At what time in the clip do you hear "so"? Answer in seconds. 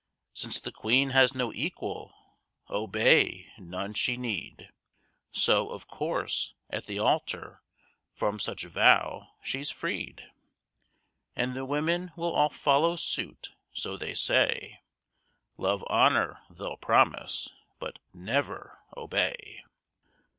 5.31-5.69, 13.73-13.95